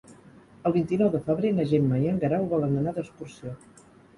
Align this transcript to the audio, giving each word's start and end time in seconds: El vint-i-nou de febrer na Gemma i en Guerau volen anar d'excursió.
El 0.69 0.73
vint-i-nou 0.77 1.11
de 1.17 1.21
febrer 1.27 1.51
na 1.57 1.67
Gemma 1.73 2.01
i 2.07 2.11
en 2.15 2.19
Guerau 2.25 2.51
volen 2.55 2.75
anar 2.81 2.95
d'excursió. 2.99 3.55